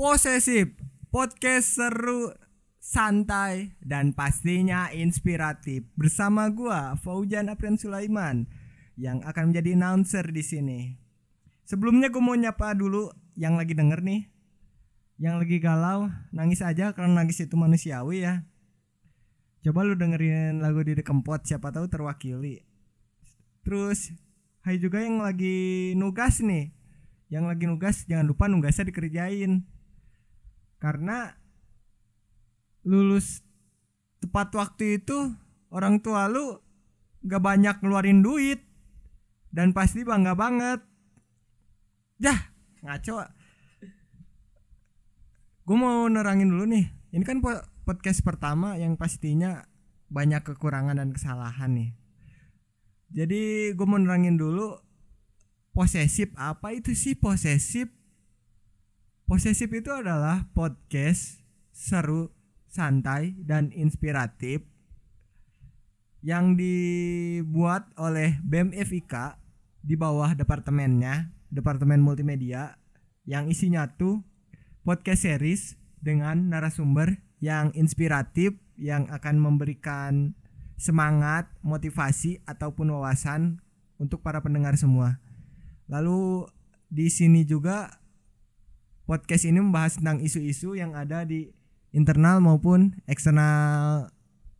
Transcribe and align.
Posesif, 0.00 0.80
podcast 1.12 1.76
seru, 1.76 2.32
santai, 2.80 3.76
dan 3.84 4.16
pastinya 4.16 4.88
inspiratif. 4.96 5.84
Bersama 5.92 6.48
gua 6.48 6.96
Faujan 6.96 7.52
Aprian 7.52 7.76
Sulaiman 7.76 8.48
yang 8.96 9.20
akan 9.20 9.52
menjadi 9.52 9.76
announcer 9.76 10.24
di 10.32 10.40
sini. 10.40 10.80
Sebelumnya 11.68 12.08
gue 12.08 12.16
mau 12.16 12.32
nyapa 12.32 12.72
dulu 12.72 13.12
yang 13.36 13.60
lagi 13.60 13.76
denger 13.76 14.00
nih. 14.00 14.24
Yang 15.20 15.34
lagi 15.36 15.56
galau, 15.60 16.08
nangis 16.32 16.64
aja 16.64 16.96
karena 16.96 17.20
nangis 17.20 17.36
itu 17.44 17.60
manusiawi 17.60 18.24
ya. 18.24 18.48
Coba 19.68 19.84
lu 19.84 20.00
dengerin 20.00 20.64
lagu 20.64 20.80
di 20.80 20.96
Kempot 20.96 21.44
siapa 21.44 21.76
tahu 21.76 21.92
terwakili. 21.92 22.64
Terus 23.68 24.16
hai 24.64 24.80
juga 24.80 25.04
yang 25.04 25.20
lagi 25.20 25.92
nugas 25.92 26.40
nih. 26.40 26.72
Yang 27.28 27.44
lagi 27.52 27.64
nugas 27.68 27.96
jangan 28.08 28.24
lupa 28.24 28.48
nugasnya 28.48 28.88
dikerjain. 28.88 29.68
Karena 30.80 31.28
lulus 32.88 33.44
tepat 34.24 34.56
waktu 34.56 35.00
itu 35.00 35.36
orang 35.68 36.00
tua 36.00 36.26
lu 36.32 36.56
gak 37.20 37.44
banyak 37.44 37.76
ngeluarin 37.84 38.24
duit 38.24 38.64
dan 39.52 39.76
pasti 39.76 40.02
bangga 40.02 40.32
banget. 40.32 40.80
Dah, 42.16 42.40
ngaco. 42.80 43.28
Gue 45.68 45.76
mau 45.76 46.08
nerangin 46.08 46.48
dulu 46.48 46.64
nih. 46.66 46.88
Ini 47.12 47.24
kan 47.28 47.44
po- 47.44 47.64
podcast 47.84 48.24
pertama 48.24 48.80
yang 48.80 48.96
pastinya 48.96 49.68
banyak 50.08 50.42
kekurangan 50.42 50.96
dan 50.96 51.12
kesalahan 51.12 51.70
nih. 51.76 51.90
Jadi 53.10 53.74
gue 53.74 53.86
mau 53.86 53.98
nerangin 53.98 54.38
dulu 54.38 54.78
posesif 55.74 56.30
apa 56.38 56.72
itu 56.74 56.94
sih 56.94 57.18
posesif? 57.18 57.99
Posesif 59.30 59.70
itu 59.70 59.94
adalah 59.94 60.50
podcast 60.58 61.38
seru, 61.70 62.34
santai 62.66 63.38
dan 63.38 63.70
inspiratif 63.70 64.66
yang 66.18 66.58
dibuat 66.58 67.94
oleh 67.94 68.42
BEM 68.42 68.74
FIK 68.74 69.38
di 69.86 69.94
bawah 69.94 70.34
departemennya, 70.34 71.30
Departemen 71.46 72.02
Multimedia 72.02 72.74
yang 73.22 73.46
isinya 73.46 73.86
tuh 73.94 74.18
podcast 74.82 75.22
series 75.22 75.78
dengan 76.02 76.50
narasumber 76.50 77.22
yang 77.38 77.70
inspiratif 77.78 78.58
yang 78.82 79.06
akan 79.14 79.38
memberikan 79.38 80.34
semangat, 80.74 81.46
motivasi 81.62 82.42
ataupun 82.50 82.90
wawasan 82.90 83.62
untuk 83.94 84.26
para 84.26 84.42
pendengar 84.42 84.74
semua. 84.74 85.22
Lalu 85.86 86.50
di 86.90 87.06
sini 87.06 87.46
juga 87.46 87.99
podcast 89.10 89.42
ini 89.42 89.58
membahas 89.58 89.98
tentang 89.98 90.22
isu-isu 90.22 90.78
yang 90.78 90.94
ada 90.94 91.26
di 91.26 91.50
internal 91.90 92.38
maupun 92.38 92.94
eksternal 93.10 94.06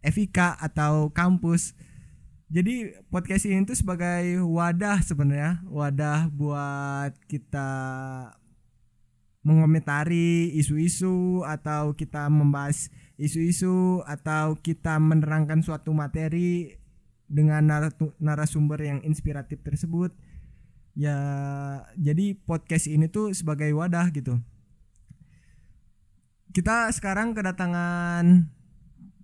FIK 0.03 0.59
atau 0.59 1.15
kampus. 1.15 1.79
Jadi 2.51 2.99
podcast 3.15 3.47
ini 3.47 3.63
tuh 3.63 3.79
sebagai 3.79 4.43
wadah 4.43 5.07
sebenarnya, 5.07 5.63
wadah 5.71 6.27
buat 6.35 7.15
kita 7.31 7.71
mengomentari 9.47 10.51
isu-isu 10.59 11.47
atau 11.47 11.95
kita 11.95 12.27
membahas 12.27 12.91
isu-isu 13.23 14.03
atau 14.03 14.59
kita 14.59 14.99
menerangkan 14.99 15.63
suatu 15.63 15.95
materi 15.95 16.75
dengan 17.31 17.71
narasumber 18.19 18.83
yang 18.83 18.99
inspiratif 19.07 19.63
tersebut. 19.63 20.11
Ya, 21.01 21.17
jadi 21.97 22.37
podcast 22.45 22.85
ini 22.85 23.09
tuh 23.09 23.33
sebagai 23.33 23.73
wadah 23.73 24.13
gitu. 24.13 24.37
Kita 26.53 26.93
sekarang 26.93 27.33
kedatangan 27.33 28.45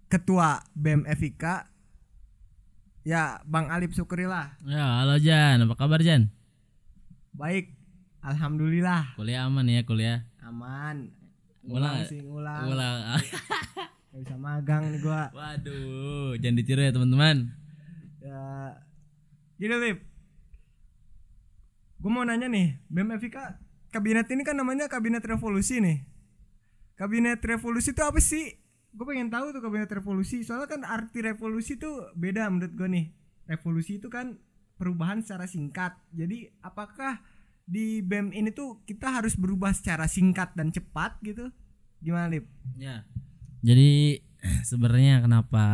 ketua 0.09 0.65
BEM 0.73 1.05
FIK 1.05 1.69
Ya, 3.05 3.45
Bang 3.45 3.69
Alip 3.69 3.93
Syukrilah. 3.93 4.57
Ya, 4.65 5.05
halo 5.05 5.21
Jan, 5.21 5.69
apa 5.69 5.77
kabar 5.77 6.01
Jan? 6.01 6.33
Baik, 7.37 7.77
alhamdulillah 8.25 9.13
Kuliah 9.21 9.45
aman 9.45 9.69
ya 9.69 9.85
kuliah? 9.85 10.25
aman. 10.41 11.13
Ulang. 11.69 11.93
Ngulang 11.93 11.97
sih, 12.09 12.25
ngulang. 12.25 12.73
Ulang. 12.73 12.99
Gak 14.17 14.21
bisa 14.25 14.37
magang 14.41 14.97
nih 14.97 15.05
gua. 15.05 15.29
Waduh, 15.29 16.41
jangan 16.41 16.57
ditiru 16.57 16.81
ya 16.81 16.97
teman-teman. 16.97 17.53
Ya. 18.25 18.81
Lip. 19.61 20.16
Gua 22.07 22.23
mau 22.23 22.23
nanya 22.23 22.47
nih, 22.47 22.79
BEM 22.87 23.19
FIK 23.19 23.67
kabinet 23.91 24.31
ini 24.31 24.47
kan 24.47 24.55
namanya 24.55 24.93
kabinet 24.93 25.27
revolusi 25.27 25.83
nih. 25.83 26.05
Kabinet 27.01 27.41
revolusi 27.41 27.97
itu 27.97 28.03
apa 28.07 28.21
sih? 28.23 28.63
Gue 28.95 29.09
pengen 29.09 29.27
tahu 29.27 29.51
tuh 29.51 29.59
kabinet 29.59 29.89
revolusi. 29.89 30.47
Soalnya 30.47 30.69
kan 30.71 30.87
arti 30.87 31.25
revolusi 31.25 31.81
tuh 31.81 32.13
beda 32.13 32.47
menurut 32.53 32.79
gue 32.79 32.87
nih. 32.87 33.07
Revolusi 33.49 33.99
itu 33.99 34.07
kan 34.13 34.39
perubahan 34.79 35.25
secara 35.25 35.51
singkat. 35.51 35.99
Jadi 36.13 36.47
apakah 36.61 37.27
di 37.67 38.07
BEM 38.07 38.31
ini 38.31 38.55
tuh 38.55 38.87
kita 38.87 39.11
harus 39.11 39.35
berubah 39.35 39.75
secara 39.75 40.05
singkat 40.07 40.55
dan 40.55 40.71
cepat 40.71 41.19
gitu? 41.27 41.51
Gimana, 42.05 42.31
Lip? 42.31 42.47
Ya. 42.79 43.03
Jadi 43.67 44.23
sebenarnya 44.71 45.27
kenapa 45.27 45.65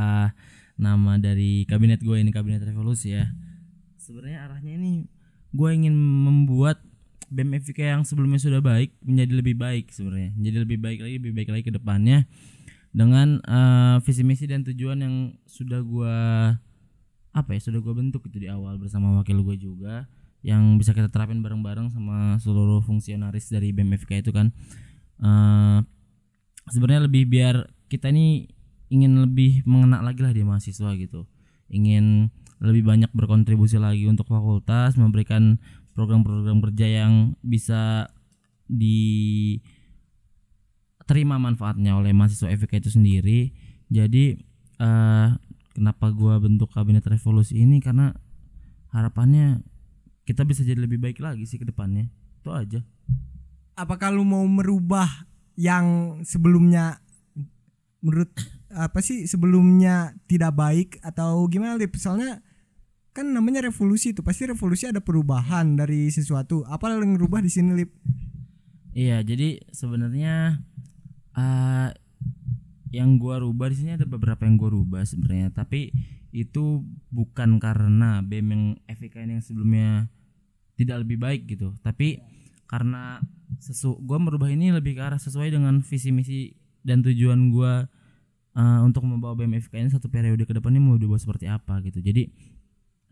nama 0.81 1.21
dari 1.21 1.69
kabinet 1.69 2.01
gue 2.01 2.17
ini 2.23 2.33
kabinet 2.33 2.65
revolusi 2.65 3.19
ya? 3.19 3.29
Sebenarnya 4.01 4.49
arahnya 4.49 4.75
ini 4.81 5.22
gue 5.53 5.69
ingin 5.73 5.95
membuat 5.97 6.81
BEM 7.33 7.65
FIK 7.65 7.89
yang 7.89 8.03
sebelumnya 8.05 8.41
sudah 8.41 8.61
baik 8.61 8.93
menjadi 9.01 9.33
lebih 9.41 9.57
baik 9.57 9.89
sebenarnya, 9.89 10.37
menjadi 10.37 10.59
lebih 10.69 10.79
baik 10.81 10.99
lagi, 11.01 11.15
lebih 11.17 11.33
baik 11.33 11.51
lagi 11.53 11.65
ke 11.65 11.73
depannya 11.73 12.29
dengan 12.93 13.41
eh, 13.41 13.97
visi 14.05 14.21
misi 14.21 14.45
dan 14.45 14.65
tujuan 14.69 15.01
yang 15.01 15.17
sudah 15.49 15.81
gue 15.81 16.17
apa 17.33 17.51
ya 17.57 17.61
sudah 17.65 17.81
gue 17.81 17.95
bentuk 17.97 18.29
itu 18.29 18.45
di 18.45 18.49
awal 18.53 18.77
bersama 18.77 19.17
wakil 19.17 19.41
gue 19.41 19.57
juga 19.57 20.05
yang 20.45 20.77
bisa 20.77 20.93
kita 20.93 21.09
terapin 21.09 21.41
bareng-bareng 21.41 21.89
sama 21.89 22.37
seluruh 22.43 22.85
fungsionaris 22.85 23.49
dari 23.49 23.73
BEM 23.73 23.97
FIK 23.97 24.29
itu 24.29 24.31
kan. 24.35 24.53
Eh 25.23 25.81
sebenarnya 26.69 27.09
lebih 27.09 27.27
biar 27.31 27.67
kita 27.89 28.13
ini 28.13 28.47
ingin 28.93 29.25
lebih 29.25 29.65
mengena 29.65 30.05
lagi 30.05 30.21
lah 30.21 30.35
di 30.37 30.45
mahasiswa 30.45 30.93
gitu. 31.01 31.25
Ingin 31.73 32.29
lebih 32.63 32.87
banyak 32.87 33.11
berkontribusi 33.11 33.75
lagi 33.83 34.07
untuk 34.07 34.31
fakultas 34.31 34.95
memberikan 34.95 35.59
program-program 35.99 36.63
kerja 36.71 37.05
yang 37.05 37.35
bisa 37.43 38.07
diterima 38.71 39.67
manfaatnya 41.43 41.99
oleh 41.99 42.15
mahasiswa 42.15 42.55
FK 42.55 42.87
itu 42.87 42.91
sendiri. 42.95 43.51
Jadi 43.91 44.39
eh 44.79 45.29
kenapa 45.75 46.15
gua 46.15 46.39
bentuk 46.39 46.71
kabinet 46.71 47.05
revolusi 47.05 47.59
ini? 47.61 47.83
Karena 47.83 48.15
harapannya 48.95 49.61
kita 50.23 50.47
bisa 50.47 50.63
jadi 50.63 50.79
lebih 50.79 51.03
baik 51.03 51.19
lagi 51.19 51.45
sih 51.45 51.59
ke 51.59 51.67
depannya. 51.67 52.07
Itu 52.41 52.55
aja. 52.55 52.81
Apakah 53.75 54.15
lu 54.15 54.23
mau 54.23 54.47
merubah 54.47 55.09
yang 55.59 56.19
sebelumnya 56.23 57.03
menurut 58.03 58.31
apa 58.73 59.05
sih 59.05 59.29
sebelumnya 59.29 60.17
tidak 60.31 60.55
baik 60.57 61.03
atau 61.03 61.45
gimana 61.51 61.77
Lip? 61.77 61.99
Soalnya 61.99 62.41
kan 63.13 63.29
namanya 63.29 63.69
revolusi 63.69 64.17
itu 64.17 64.25
pasti 64.25 64.49
revolusi 64.49 64.89
ada 64.89 65.05
perubahan 65.05 65.77
dari 65.77 66.09
sesuatu. 66.09 66.65
Apa 66.65 66.97
yang 66.97 67.17
ngerubah 67.17 67.45
di 67.45 67.53
sini 67.53 67.77
Lip? 67.77 67.93
Iya, 68.93 69.21
jadi 69.25 69.61
sebenarnya 69.73 70.61
eh 71.33 71.91
yang 72.93 73.17
gua 73.17 73.41
rubah 73.41 73.73
di 73.73 73.77
sini 73.81 73.97
ada 73.97 74.05
beberapa 74.05 74.45
yang 74.45 74.61
gua 74.61 74.73
rubah 74.73 75.05
sebenarnya, 75.05 75.49
tapi 75.53 75.93
itu 76.33 76.85
bukan 77.13 77.57
karena 77.61 78.21
BEM 78.21 78.49
yang 78.53 78.65
FIK 78.89 79.25
ini 79.25 79.41
yang 79.41 79.45
sebelumnya 79.45 79.89
tidak 80.77 81.05
lebih 81.05 81.21
baik 81.21 81.49
gitu, 81.49 81.73
tapi 81.81 82.21
karena 82.69 83.21
sesu 83.61 83.97
gua 84.01 84.21
merubah 84.21 84.49
ini 84.53 84.73
lebih 84.73 84.97
ke 84.97 85.03
arah 85.05 85.21
sesuai 85.21 85.53
dengan 85.53 85.81
visi 85.81 86.13
misi 86.13 86.53
dan 86.85 87.01
tujuan 87.01 87.49
gua 87.49 87.89
eh, 88.57 88.81
untuk 88.85 89.09
membawa 89.09 89.41
BEM 89.41 89.57
FIK 89.57 89.73
ini 89.81 89.89
satu 89.89 90.13
periode 90.13 90.45
ke 90.45 90.53
depannya 90.53 90.81
mau 90.81 91.01
dibuat 91.01 91.25
seperti 91.25 91.49
apa 91.49 91.81
gitu. 91.89 92.05
Jadi 92.05 92.29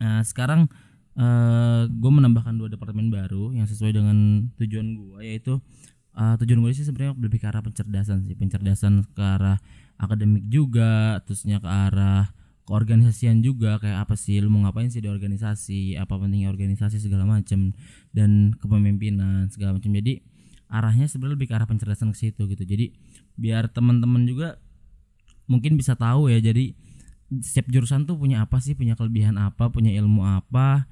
eh, 0.01 0.23
sekarang 0.25 0.65
eh 1.11 1.83
gue 1.91 2.11
menambahkan 2.11 2.55
dua 2.55 2.71
departemen 2.71 3.11
baru 3.11 3.51
yang 3.51 3.67
sesuai 3.67 3.91
dengan 3.91 4.47
tujuan 4.55 4.87
gue 4.95 5.19
yaitu 5.27 5.59
eh, 6.17 6.35
tujuan 6.41 6.59
gue 6.65 6.71
sih 6.73 6.87
sebenarnya 6.87 7.13
lebih 7.19 7.39
ke 7.39 7.47
arah 7.47 7.61
pencerdasan 7.61 8.25
sih. 8.25 8.33
Pencerdasan 8.33 9.05
ke 9.13 9.21
arah 9.21 9.61
akademik 10.01 10.49
juga 10.49 11.21
terusnya 11.23 11.61
ke 11.61 11.69
arah 11.69 12.33
keorganisasian 12.65 13.43
juga 13.43 13.77
kayak 13.81 14.07
apa 14.07 14.15
sih 14.15 14.39
lu 14.39 14.47
mau 14.47 14.63
ngapain 14.63 14.87
sih 14.87 15.01
di 15.03 15.09
organisasi 15.11 15.97
apa 15.99 16.15
pentingnya 16.15 16.47
organisasi 16.49 17.03
segala 17.03 17.27
macam 17.27 17.75
dan 18.15 18.55
kepemimpinan 18.57 19.49
segala 19.51 19.75
macam 19.75 19.91
jadi 19.91 20.23
arahnya 20.71 21.11
sebenarnya 21.11 21.35
lebih 21.35 21.47
ke 21.51 21.53
arah 21.59 21.67
pencerdasan 21.67 22.15
ke 22.15 22.17
situ 22.17 22.47
gitu. 22.47 22.63
Jadi 22.63 22.95
biar 23.35 23.67
teman-teman 23.67 24.23
juga 24.23 24.55
mungkin 25.51 25.75
bisa 25.75 25.99
tahu 25.99 26.31
ya 26.31 26.39
jadi 26.39 26.71
setiap 27.39 27.71
jurusan 27.71 28.03
tuh 28.03 28.19
punya 28.19 28.43
apa 28.43 28.59
sih? 28.59 28.75
Punya 28.75 28.99
kelebihan 28.99 29.39
apa? 29.39 29.71
Punya 29.71 29.95
ilmu 29.95 30.27
apa? 30.27 30.83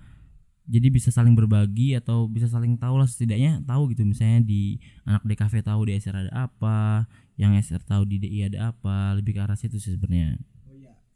Jadi 0.69 0.88
bisa 0.94 1.09
saling 1.12 1.33
berbagi 1.33 1.97
atau 1.97 2.30
bisa 2.30 2.45
saling 2.47 2.77
tahu 2.77 3.01
lah 3.01 3.09
setidaknya 3.09 3.59
tahu 3.68 3.91
gitu. 3.91 4.07
Misalnya 4.07 4.45
di 4.45 4.80
anak 5.03 5.27
DKV 5.27 5.65
tahu 5.65 5.89
di 5.89 5.97
SR 6.00 6.15
ada 6.30 6.31
apa 6.47 7.09
yang 7.36 7.57
SR 7.57 7.83
tahu 7.83 8.06
di 8.07 8.21
DI 8.21 8.47
ada 8.53 8.71
apa 8.71 9.18
lebih 9.18 9.36
ke 9.36 9.41
arah 9.41 9.57
situ 9.57 9.81
sih 9.81 9.97
sebenarnya. 9.97 10.39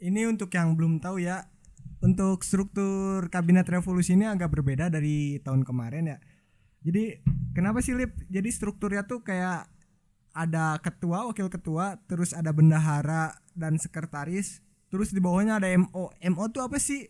Ini 0.04 0.28
untuk 0.28 0.52
yang 0.52 0.76
belum 0.76 1.00
tahu 1.00 1.24
ya, 1.24 1.48
untuk 2.04 2.44
struktur 2.44 3.32
kabinet 3.32 3.64
revolusi 3.64 4.20
ini 4.20 4.28
agak 4.28 4.52
berbeda 4.52 4.92
dari 4.92 5.40
tahun 5.40 5.64
kemarin 5.64 6.12
ya. 6.12 6.18
Jadi 6.84 7.24
kenapa 7.56 7.80
sih 7.80 7.96
Lip? 7.96 8.12
Jadi 8.28 8.50
strukturnya 8.52 9.08
tuh 9.08 9.24
kayak 9.24 9.72
ada 10.36 10.76
ketua, 10.84 11.30
wakil 11.30 11.48
ketua, 11.48 12.02
terus 12.10 12.36
ada 12.36 12.52
bendahara 12.52 13.38
dan 13.56 13.80
sekretaris, 13.80 14.60
terus 14.94 15.10
di 15.10 15.18
bawahnya 15.18 15.58
ada 15.58 15.74
MO. 15.74 16.14
MO 16.14 16.44
tuh 16.54 16.62
apa 16.62 16.78
sih? 16.78 17.10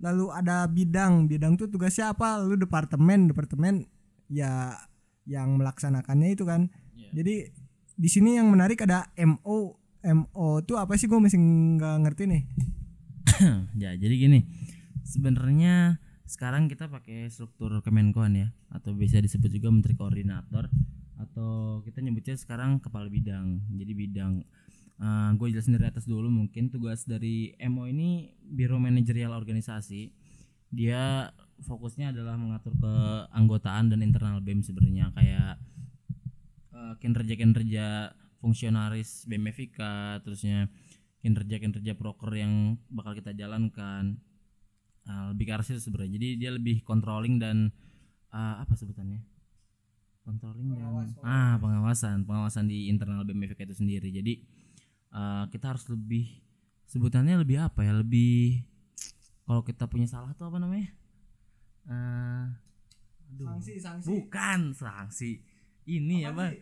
Lalu 0.00 0.32
ada 0.32 0.64
bidang, 0.64 1.28
bidang 1.28 1.60
tuh 1.60 1.68
tugasnya 1.68 2.16
apa? 2.16 2.40
Lalu 2.40 2.64
departemen, 2.64 3.28
departemen 3.28 3.84
ya 4.32 4.72
yang 5.28 5.60
melaksanakannya 5.60 6.32
itu 6.32 6.48
kan. 6.48 6.72
Jadi 7.12 7.52
di 7.98 8.08
sini 8.08 8.40
yang 8.40 8.48
menarik 8.48 8.80
ada 8.88 9.12
MO. 9.20 9.76
MO 10.00 10.48
tuh 10.64 10.80
apa 10.80 10.96
sih? 10.96 11.04
Gue 11.04 11.20
masih 11.20 11.36
nggak 11.36 11.96
ngerti 12.08 12.24
nih. 12.24 12.42
ya 13.82 13.94
jadi 13.94 14.14
gini 14.14 14.40
sebenarnya 15.04 15.98
sekarang 16.28 16.68
kita 16.68 16.92
pakai 16.92 17.32
struktur 17.32 17.80
Kemenkoan 17.80 18.36
ya 18.36 18.48
atau 18.68 18.92
bisa 18.92 19.16
disebut 19.22 19.48
juga 19.48 19.72
menteri 19.72 19.96
koordinator 19.96 20.68
atau 21.18 21.80
kita 21.82 22.04
nyebutnya 22.04 22.36
sekarang 22.36 22.78
kepala 22.78 23.08
bidang 23.08 23.64
jadi 23.72 23.92
bidang 23.96 24.44
gue 25.38 25.46
jelasin 25.54 25.78
dari 25.78 25.86
atas 25.86 26.04
dulu 26.10 26.26
mungkin. 26.26 26.70
Tugas 26.70 27.06
dari 27.06 27.54
MO 27.70 27.86
ini 27.86 28.34
biro 28.42 28.82
manajerial 28.82 29.30
organisasi. 29.34 30.10
Dia 30.68 31.30
fokusnya 31.62 32.12
adalah 32.12 32.36
mengatur 32.36 32.74
keanggotaan 32.76 33.94
dan 33.94 34.02
internal 34.02 34.42
BEM 34.42 34.66
sebenarnya. 34.66 35.14
Kayak 35.14 35.54
eh, 36.74 36.94
kinerja-kinerja 36.98 38.14
fungsionaris 38.38 39.26
BMFK 39.26 39.78
terusnya 40.22 40.70
kinerja-kinerja 41.22 41.98
proker 41.98 42.30
yang 42.34 42.78
bakal 42.90 43.14
kita 43.18 43.34
jalankan. 43.34 44.22
Uh, 45.08 45.32
lebih 45.32 45.48
ke 45.48 45.52
arah 45.56 45.64
situ 45.64 45.80
sebenarnya. 45.80 46.20
Jadi 46.20 46.28
dia 46.36 46.50
lebih 46.52 46.84
controlling 46.84 47.40
dan 47.40 47.72
uh, 48.28 48.60
apa 48.60 48.76
sebutannya? 48.76 49.24
Controlling 50.20 50.76
dan 50.76 50.84
ah 51.24 51.56
pengawasan. 51.56 52.28
Pengawasan 52.28 52.68
di 52.68 52.92
internal 52.92 53.24
BMFK 53.24 53.64
itu 53.64 53.72
sendiri. 53.80 54.12
Jadi 54.12 54.44
uh, 55.12 55.44
kita 55.52 55.76
harus 55.76 55.84
lebih 55.88 56.28
sebutannya 56.88 57.40
lebih 57.40 57.60
apa 57.60 57.84
ya? 57.84 57.92
Lebih 57.96 58.64
kalau 59.44 59.64
kita 59.64 59.88
punya 59.88 60.08
salah 60.08 60.32
tuh 60.36 60.48
apa 60.48 60.60
namanya? 60.60 60.88
Uh, 61.88 62.52
aduh. 63.32 63.46
Sanksi, 63.56 63.80
sanksi. 63.80 64.06
bukan 64.08 64.76
sanksi. 64.76 65.40
Ini 65.88 66.28
apa 66.28 66.52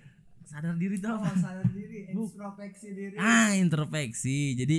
sadar 0.47 0.79
diri 0.79 1.03
tuh 1.03 1.11
apa 1.19 1.35
Oh, 1.35 1.37
sadar 1.43 1.67
diri, 1.75 2.07
introspeksi 2.15 2.89
diri. 2.95 3.17
ah 3.19 3.51
introspeksi. 3.59 4.55
Jadi 4.55 4.79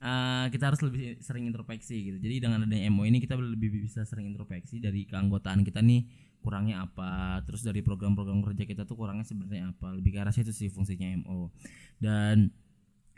eh, 0.00 0.46
kita 0.48 0.72
harus 0.72 0.80
lebih 0.80 1.20
sering 1.20 1.44
introspeksi 1.44 1.96
gitu. 2.00 2.16
Jadi 2.16 2.40
dengan 2.40 2.64
adanya 2.64 2.88
MO 2.88 3.04
ini 3.04 3.20
kita 3.20 3.36
lebih 3.36 3.84
bisa 3.84 4.08
sering 4.08 4.32
introspeksi 4.32 4.80
dari 4.80 5.04
keanggotaan 5.04 5.60
kita 5.62 5.84
nih 5.84 6.08
kurangnya 6.40 6.88
apa. 6.88 7.44
Terus 7.44 7.62
dari 7.62 7.84
program-program 7.84 8.40
kerja 8.40 8.64
kita 8.64 8.82
tuh 8.88 8.96
kurangnya 8.96 9.28
sebenarnya 9.28 9.76
apa. 9.76 9.92
Lebih 9.92 10.16
ke 10.16 10.18
arah 10.24 10.32
situ 10.32 10.50
sih 10.50 10.72
fungsinya 10.72 11.12
MO 11.20 11.52
dan 12.00 12.48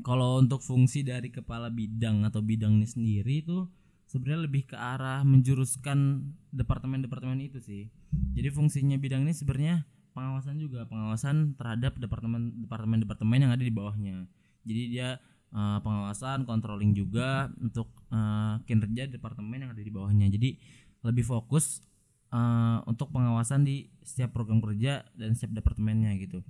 kalau 0.02 0.42
untuk 0.42 0.64
fungsi 0.64 1.06
dari 1.06 1.30
kepala 1.30 1.70
bidang 1.70 2.26
atau 2.26 2.42
bidang 2.42 2.82
ini 2.82 2.88
sendiri 2.88 3.46
itu 3.46 3.70
sebenarnya 4.10 4.46
lebih 4.46 4.62
ke 4.66 4.76
arah 4.78 5.22
menjuruskan 5.22 6.30
departemen-departemen 6.50 7.38
itu 7.42 7.58
sih. 7.62 7.90
Jadi 8.34 8.48
fungsinya 8.50 8.98
bidang 8.98 9.22
ini 9.22 9.34
sebenarnya 9.34 9.86
pengawasan 10.14 10.58
juga 10.62 10.86
pengawasan 10.86 11.58
terhadap 11.58 11.98
departemen 11.98 12.62
departemen 12.62 13.02
departemen 13.02 13.38
yang 13.46 13.52
ada 13.54 13.62
di 13.62 13.74
bawahnya. 13.74 14.26
Jadi 14.62 14.82
dia 14.94 15.18
eh, 15.50 15.78
pengawasan 15.82 16.46
controlling 16.46 16.94
juga 16.94 17.50
untuk 17.58 17.90
eh, 18.10 18.54
kinerja 18.66 19.10
departemen 19.10 19.66
yang 19.66 19.70
ada 19.74 19.82
di 19.82 19.92
bawahnya. 19.94 20.30
Jadi 20.30 20.58
lebih 21.02 21.26
fokus 21.26 21.82
eh, 22.30 22.78
untuk 22.86 23.10
pengawasan 23.10 23.66
di 23.66 23.90
setiap 24.02 24.34
program 24.34 24.62
kerja 24.62 25.02
dan 25.18 25.34
setiap 25.34 25.58
departemennya 25.58 26.14
gitu. 26.22 26.42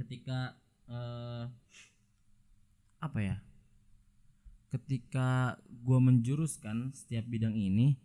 Ketika 0.00 0.56
eh, 0.88 1.44
apa 3.00 3.18
ya 3.20 3.36
ketika 4.70 5.58
gua 5.82 5.98
menjuruskan 5.98 6.94
setiap 6.94 7.26
bidang 7.26 7.58
ini 7.58 7.98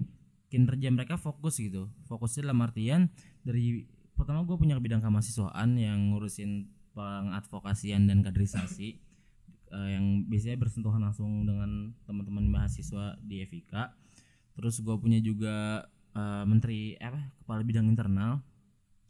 kinerja 0.49 0.87
mereka 0.93 1.19
fokus 1.19 1.59
gitu. 1.59 1.91
Fokusnya 2.07 2.49
dalam 2.49 2.63
artian 2.63 3.11
dari 3.43 3.85
pertama 4.15 4.47
gue 4.47 4.55
punya 4.55 4.79
bidang 4.79 5.03
kemahasiswaan 5.03 5.75
yang 5.75 6.15
ngurusin 6.15 6.71
pengadvokasian 6.95 8.07
dan 8.07 8.23
kaderisasi 8.23 8.95
eh, 9.75 9.89
yang 9.91 10.23
biasanya 10.31 10.55
bersentuhan 10.55 11.03
langsung 11.03 11.43
dengan 11.43 11.91
teman-teman 12.07 12.47
mahasiswa 12.47 13.19
di 13.19 13.43
FIK 13.43 13.73
terus 14.55 14.79
gue 14.79 14.95
punya 14.95 15.19
juga 15.19 15.83
eh, 16.15 16.43
menteri 16.47 16.95
eh, 16.95 17.23
kepala 17.43 17.61
bidang 17.65 17.91
internal. 17.91 18.39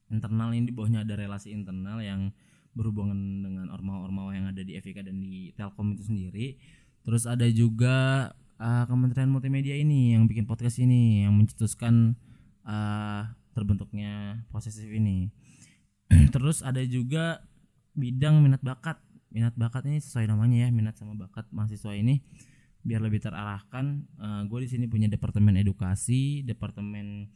Internal 0.10 0.54
ini 0.54 0.70
di 0.70 0.74
bawahnya 0.74 1.02
ada 1.02 1.18
relasi 1.18 1.50
internal 1.54 1.98
yang 2.02 2.30
berhubungan 2.78 3.42
dengan 3.42 3.70
ormawa-ormawa 3.74 4.38
yang 4.38 4.45
di 4.76 4.84
FIK 4.84 5.08
dan 5.08 5.16
di 5.16 5.56
Telkom 5.56 5.96
itu 5.96 6.04
sendiri. 6.04 6.60
Terus 7.08 7.24
ada 7.24 7.48
juga 7.48 8.30
eh, 8.60 8.84
Kementerian 8.92 9.32
Multimedia 9.32 9.80
ini 9.80 10.12
yang 10.12 10.28
bikin 10.28 10.44
podcast 10.44 10.84
ini 10.84 11.24
yang 11.24 11.32
mencetuskan 11.40 12.20
eh, 12.68 13.22
terbentuknya 13.56 14.44
posesif 14.52 14.92
ini. 14.92 15.32
Terus 16.36 16.60
ada 16.60 16.84
juga 16.84 17.40
bidang 17.96 18.44
minat 18.44 18.60
bakat. 18.60 19.00
Minat 19.32 19.56
bakat 19.56 19.88
ini 19.88 20.04
sesuai 20.04 20.28
namanya 20.28 20.68
ya 20.68 20.70
minat 20.76 21.00
sama 21.00 21.16
bakat 21.16 21.48
mahasiswa 21.56 21.96
ini. 21.96 22.20
Biar 22.86 23.02
lebih 23.02 23.18
terarahkan 23.18 24.06
gue 24.46 24.60
di 24.62 24.70
sini 24.70 24.86
punya 24.86 25.10
departemen 25.10 25.58
edukasi 25.58 26.46
departemen 26.46 27.32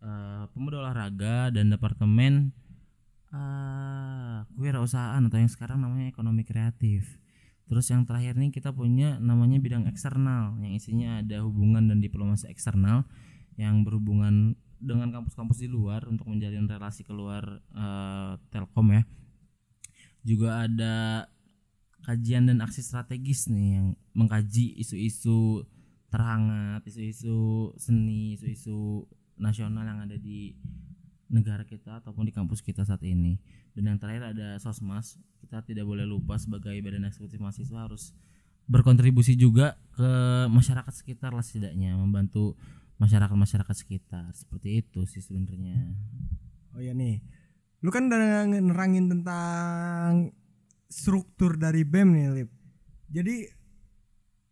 eh, 0.00 0.44
pemuda 0.54 0.86
olahraga 0.86 1.50
dan 1.52 1.68
departemen 1.68 2.54
eh 3.28 4.38
kewirausahaan 4.56 5.20
atau 5.20 5.38
yang 5.38 5.50
sekarang 5.52 5.84
namanya 5.84 6.08
ekonomi 6.08 6.42
kreatif. 6.42 7.20
Terus 7.68 7.92
yang 7.92 8.08
terakhir 8.08 8.40
nih 8.40 8.48
kita 8.48 8.72
punya 8.72 9.20
namanya 9.20 9.60
bidang 9.60 9.84
eksternal 9.92 10.56
yang 10.64 10.72
isinya 10.72 11.20
ada 11.20 11.44
hubungan 11.44 11.84
dan 11.84 12.00
diplomasi 12.00 12.48
eksternal 12.48 13.04
yang 13.60 13.84
berhubungan 13.84 14.56
dengan 14.80 15.12
kampus-kampus 15.12 15.60
di 15.60 15.68
luar 15.68 16.06
untuk 16.08 16.30
menjalin 16.30 16.64
relasi 16.64 17.04
keluar 17.04 17.60
eh, 17.76 18.32
Telkom 18.48 18.88
ya. 18.96 19.02
Juga 20.24 20.64
ada 20.64 21.28
kajian 22.08 22.48
dan 22.48 22.64
aksi 22.64 22.80
strategis 22.80 23.52
nih 23.52 23.68
yang 23.76 23.86
mengkaji 24.16 24.80
isu-isu 24.80 25.66
terhangat 26.08 26.80
isu-isu 26.88 27.76
seni 27.76 28.32
isu-isu 28.32 29.04
nasional 29.36 29.84
yang 29.84 30.00
ada 30.08 30.16
di 30.16 30.56
negara 31.28 31.64
kita 31.64 32.00
ataupun 32.00 32.28
di 32.28 32.32
kampus 32.32 32.64
kita 32.64 32.84
saat 32.88 33.04
ini 33.04 33.36
dan 33.76 33.94
yang 33.94 33.98
terakhir 34.00 34.32
ada 34.32 34.56
sosmas 34.58 35.20
kita 35.44 35.60
tidak 35.60 35.84
boleh 35.84 36.08
lupa 36.08 36.40
sebagai 36.40 36.72
badan 36.80 37.04
eksekutif 37.04 37.36
mahasiswa 37.36 37.84
harus 37.84 38.16
berkontribusi 38.68 39.36
juga 39.36 39.76
ke 39.92 40.10
masyarakat 40.48 40.92
sekitar 40.92 41.36
lah 41.36 41.44
setidaknya 41.44 41.96
membantu 42.00 42.56
masyarakat 42.96 43.36
masyarakat 43.36 43.76
sekitar 43.76 44.32
seperti 44.32 44.80
itu 44.80 45.04
sih 45.04 45.20
sebenarnya 45.20 45.96
Oh 46.78 46.80
iya 46.86 46.94
nih. 46.94 47.18
Lu 47.82 47.90
kan 47.90 48.06
udah 48.06 48.46
nerangin 48.46 49.10
tentang 49.10 50.30
struktur 50.86 51.58
dari 51.58 51.82
BEM 51.82 52.08
nih, 52.14 52.26
Lip. 52.30 52.50
Jadi 53.10 53.36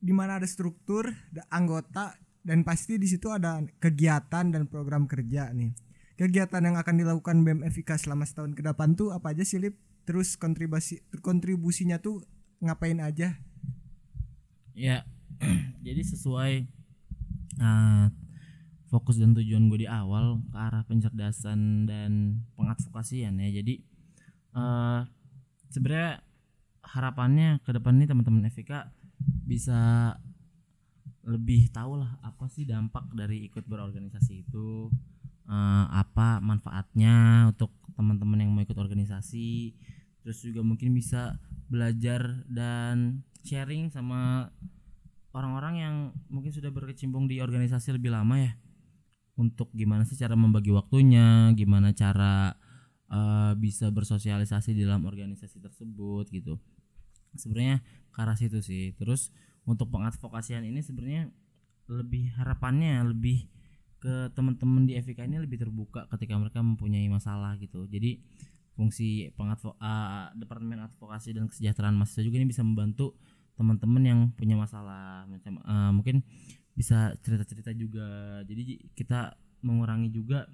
di 0.02 0.10
mana 0.10 0.42
ada 0.42 0.48
struktur, 0.50 1.06
ada 1.06 1.46
anggota 1.54 2.18
dan 2.42 2.66
pasti 2.66 2.98
di 2.98 3.06
situ 3.06 3.30
ada 3.30 3.62
kegiatan 3.78 4.50
dan 4.50 4.66
program 4.66 5.06
kerja 5.06 5.54
nih. 5.54 5.70
Kegiatan 6.16 6.64
yang 6.64 6.80
akan 6.80 6.94
dilakukan 6.96 7.44
BEM 7.44 7.60
FIK 7.68 8.00
selama 8.00 8.24
setahun 8.24 8.56
ke 8.56 8.64
depan 8.64 8.96
tuh 8.96 9.12
apa 9.12 9.36
aja 9.36 9.44
sih, 9.44 9.60
Lip? 9.60 9.76
Terus 10.08 10.40
kontribusi 10.40 11.04
kontribusinya 11.20 12.00
tuh 12.00 12.24
ngapain 12.64 12.96
aja? 13.04 13.36
ya 14.76 15.08
jadi 15.86 16.04
sesuai 16.04 16.68
uh, 17.64 18.06
fokus 18.92 19.16
dan 19.16 19.32
tujuan 19.32 19.72
gue 19.72 19.88
di 19.88 19.88
awal 19.88 20.44
ke 20.52 20.56
arah 20.60 20.84
pencerdasan 20.84 21.88
dan 21.88 22.44
pengadvokasian 22.54 23.40
ya 23.40 23.50
jadi 23.50 23.74
eh 24.56 25.00
sebenarnya 25.72 26.22
harapannya 26.84 27.58
ke 27.64 27.74
depan 27.74 27.98
nih 27.98 28.06
teman-teman 28.06 28.46
FIK 28.52 28.72
bisa 29.48 30.12
lebih 31.26 31.66
tahu 31.74 31.98
lah 31.98 32.20
apa 32.22 32.46
sih 32.46 32.62
dampak 32.62 33.10
dari 33.10 33.50
ikut 33.50 33.66
berorganisasi 33.66 34.46
itu 34.46 34.92
eh, 35.46 35.86
apa 35.90 36.42
manfaatnya 36.42 37.48
untuk 37.54 37.72
teman-teman 37.94 38.42
yang 38.44 38.50
mau 38.52 38.62
ikut 38.62 38.76
organisasi. 38.76 39.74
Terus 40.26 40.38
juga 40.42 40.60
mungkin 40.66 40.90
bisa 40.92 41.38
belajar 41.70 42.44
dan 42.50 43.22
sharing 43.46 43.94
sama 43.94 44.50
orang-orang 45.30 45.74
yang 45.78 45.94
mungkin 46.26 46.50
sudah 46.50 46.74
berkecimpung 46.74 47.30
di 47.30 47.38
organisasi 47.38 47.94
lebih 47.94 48.10
lama 48.10 48.42
ya. 48.42 48.52
Untuk 49.36 49.68
gimana 49.76 50.08
sih 50.08 50.16
cara 50.16 50.32
membagi 50.32 50.72
waktunya 50.72 51.52
gimana 51.54 51.92
cara 51.94 52.56
eh, 53.08 53.52
bisa 53.56 53.88
bersosialisasi 53.94 54.74
di 54.74 54.82
dalam 54.82 55.06
organisasi 55.06 55.62
tersebut 55.62 56.26
gitu. 56.34 56.58
Sebenarnya 57.36 57.84
ke 58.10 58.18
arah 58.18 58.34
situ 58.34 58.58
sih. 58.64 58.96
Terus 58.96 59.30
untuk 59.66 59.92
pengadvokasian 59.92 60.64
ini 60.66 60.80
sebenarnya 60.80 61.30
lebih 61.86 62.34
harapannya 62.34 62.98
lebih 63.06 63.46
ke 63.96 64.30
teman-teman 64.36 64.84
di 64.84 64.94
FIK 65.00 65.26
ini 65.26 65.40
lebih 65.40 65.60
terbuka 65.60 66.06
ketika 66.12 66.36
mereka 66.36 66.60
mempunyai 66.60 67.08
masalah 67.08 67.56
gitu. 67.56 67.88
Jadi 67.88 68.20
fungsi 68.76 69.32
pengadvo 69.32 69.74
uh, 69.80 70.28
departemen 70.36 70.84
advokasi 70.84 71.32
dan 71.32 71.48
kesejahteraan 71.48 71.96
mahasiswa 71.96 72.22
juga 72.22 72.36
ini 72.36 72.48
bisa 72.52 72.60
membantu 72.60 73.16
teman-teman 73.56 74.02
yang 74.04 74.20
punya 74.36 74.52
masalah 74.52 75.24
macam 75.24 75.56
uh, 75.64 75.90
mungkin 75.96 76.20
bisa 76.76 77.16
cerita-cerita 77.24 77.72
juga. 77.72 78.40
Jadi 78.44 78.92
kita 78.92 79.32
mengurangi 79.64 80.12
juga 80.12 80.44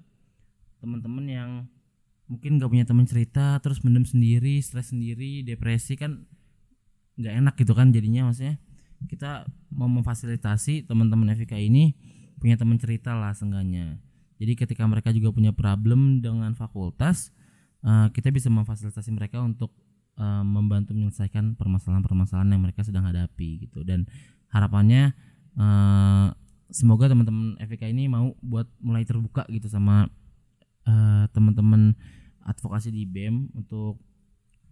teman-teman 0.79 1.25
yang 1.27 1.51
mungkin 2.31 2.55
gak 2.55 2.71
punya 2.71 2.87
teman 2.87 3.03
cerita 3.03 3.59
terus 3.59 3.83
mendem 3.83 4.07
sendiri 4.07 4.63
stres 4.63 4.95
sendiri 4.95 5.43
depresi 5.43 5.99
kan 5.99 6.23
nggak 7.19 7.33
enak 7.43 7.55
gitu 7.59 7.75
kan 7.75 7.91
jadinya. 7.91 8.31
Maksudnya 8.31 8.55
kita 9.11 9.43
mau 9.75 9.91
memfasilitasi 9.91 10.87
teman-teman 10.87 11.35
FIK 11.35 11.59
ini 11.59 11.91
punya 12.39 12.55
teman 12.55 12.77
cerita 12.77 13.13
lah 13.13 13.33
seenggaknya 13.35 13.99
jadi 14.37 14.53
ketika 14.57 14.83
mereka 14.85 15.09
juga 15.13 15.31
punya 15.31 15.51
problem 15.53 16.19
dengan 16.19 16.53
fakultas 16.57 17.33
uh, 17.85 18.09
kita 18.11 18.33
bisa 18.33 18.49
memfasilitasi 18.49 19.09
mereka 19.13 19.39
untuk 19.41 19.71
uh, 20.17 20.43
membantu 20.45 20.93
menyelesaikan 20.97 21.55
permasalahan-permasalahan 21.55 22.49
yang 22.53 22.63
mereka 22.63 22.81
sedang 22.81 23.05
hadapi 23.05 23.69
gitu 23.69 23.85
dan 23.85 24.09
harapannya 24.49 25.13
uh, 25.57 26.33
semoga 26.73 27.09
teman-teman 27.09 27.57
FIK 27.61 27.93
ini 27.93 28.09
mau 28.09 28.33
buat 28.41 28.65
mulai 28.81 29.05
terbuka 29.05 29.45
gitu 29.49 29.69
sama 29.69 30.09
uh, 30.89 31.25
teman-teman 31.31 31.93
advokasi 32.43 32.91
di 32.91 33.07
BEM 33.07 33.53
untuk 33.55 34.01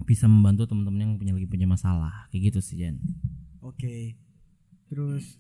bisa 0.04 0.26
membantu 0.26 0.66
teman-teman 0.66 1.00
yang 1.06 1.12
punya 1.22 1.34
lagi 1.38 1.48
punya 1.48 1.70
masalah 1.70 2.26
kayak 2.34 2.52
gitu 2.52 2.60
sih 2.60 2.82
Jan. 2.82 2.98
Oke. 3.62 4.18
Terus 4.90 5.38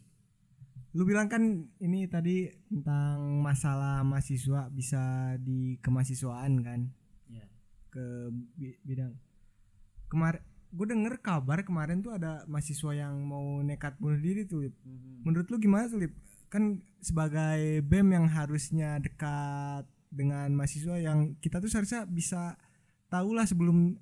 lu 0.92 1.08
bilang 1.08 1.32
kan 1.32 1.44
ini 1.80 2.04
tadi 2.06 2.52
tentang 2.68 3.40
masalah 3.40 4.04
mahasiswa 4.04 4.68
bisa 4.70 5.00
di 5.40 5.80
kemahasiswaan 5.80 6.60
kan 6.60 6.82
Iya. 7.26 7.48
ke 7.88 8.06
bi- 8.54 8.80
bidang 8.84 9.16
kemarin 10.12 10.44
gue 10.72 10.88
denger 10.88 11.20
kabar 11.20 11.64
kemarin 11.64 12.00
tuh 12.00 12.16
ada 12.16 12.44
mahasiswa 12.48 12.92
yang 12.92 13.24
mau 13.24 13.60
nekat 13.60 13.96
bunuh 14.00 14.20
diri 14.20 14.44
tuh 14.44 14.68
Lip. 14.68 14.76
menurut 15.24 15.48
lu 15.48 15.60
gimana 15.60 15.88
tuh 15.88 16.00
Lip? 16.00 16.14
kan 16.52 16.84
sebagai 17.00 17.80
bem 17.82 18.12
yang 18.12 18.28
harusnya 18.28 19.00
dekat 19.00 19.88
dengan 20.12 20.52
mahasiswa 20.52 21.00
yang 21.00 21.40
kita 21.40 21.64
tuh 21.64 21.72
seharusnya 21.72 22.04
bisa 22.04 22.60
tahu 23.08 23.32
lah 23.32 23.48
sebelum 23.48 23.96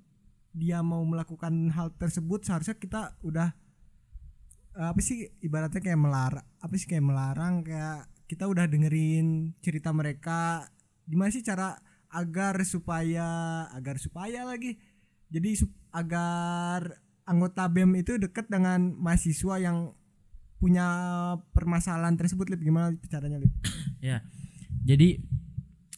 dia 0.50 0.82
mau 0.82 1.06
melakukan 1.06 1.70
hal 1.70 1.94
tersebut 1.94 2.42
seharusnya 2.42 2.74
kita 2.74 3.14
udah 3.22 3.54
apa 4.80 5.00
sih 5.04 5.28
ibaratnya 5.44 5.82
kayak 5.84 6.00
melarang 6.00 6.46
apa 6.62 6.74
sih 6.80 6.88
kayak 6.88 7.04
melarang 7.04 7.60
kayak 7.60 8.08
kita 8.24 8.48
udah 8.48 8.64
dengerin 8.64 9.52
cerita 9.60 9.92
mereka 9.92 10.64
gimana 11.04 11.28
sih 11.28 11.44
cara 11.44 11.76
agar 12.10 12.56
supaya 12.64 13.66
agar 13.76 14.00
supaya 14.00 14.48
lagi 14.48 14.80
jadi 15.28 15.68
agar 15.92 16.98
anggota 17.28 17.70
BEM 17.70 18.02
itu 18.02 18.18
dekat 18.18 18.50
dengan 18.50 18.90
mahasiswa 18.98 19.62
yang 19.62 19.94
punya 20.58 20.86
permasalahan 21.54 22.18
tersebut 22.18 22.50
Lip 22.50 22.60
gimana 22.60 22.92
caranya 23.06 23.38
Lip? 23.40 23.54
Ya. 24.00 24.24
Jadi 24.80 25.20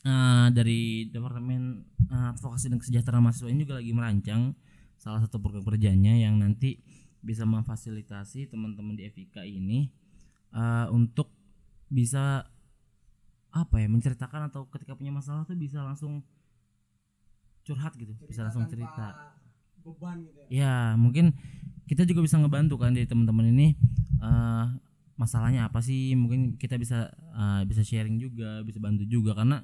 eh, 0.06 0.46
dari 0.50 1.06
Departemen 1.06 1.86
eh, 2.10 2.32
Advokasi 2.34 2.68
dan 2.68 2.82
Kesejahteraan 2.82 3.22
Mahasiswa 3.22 3.46
ini 3.46 3.62
juga 3.62 3.78
lagi 3.78 3.94
merancang 3.94 4.58
salah 4.98 5.22
satu 5.22 5.38
program 5.38 5.66
kerjanya 5.66 6.14
yang 6.14 6.38
nanti 6.38 6.82
bisa 7.22 7.46
memfasilitasi 7.46 8.50
teman-teman 8.50 8.98
di 8.98 9.06
FIK 9.06 9.46
ini 9.46 9.88
eh, 10.52 10.86
untuk 10.90 11.30
bisa 11.86 12.46
apa 13.52 13.76
ya 13.78 13.88
menceritakan 13.88 14.48
atau 14.48 14.64
ketika 14.72 14.96
punya 14.96 15.12
masalah 15.12 15.44
tuh 15.44 15.54
bisa 15.54 15.84
langsung 15.84 16.24
curhat 17.62 17.94
gitu, 17.94 18.16
bisa 18.26 18.42
langsung 18.42 18.66
cerita. 18.66 19.38
beban 19.82 20.22
gitu 20.22 20.38
Ya 20.50 20.94
mungkin 20.94 21.34
kita 21.90 22.06
juga 22.06 22.22
bisa 22.22 22.38
ngebantu 22.38 22.78
kan 22.78 22.94
dari 22.94 23.06
teman-teman 23.06 23.50
ini 23.50 23.74
eh 24.22 24.66
masalahnya 25.18 25.68
apa 25.68 25.78
sih 25.84 26.14
mungkin 26.18 26.58
kita 26.58 26.78
bisa 26.78 27.10
eh, 27.14 27.62
bisa 27.66 27.82
sharing 27.82 28.18
juga 28.18 28.62
bisa 28.66 28.78
bantu 28.82 29.04
juga 29.06 29.34
karena 29.38 29.62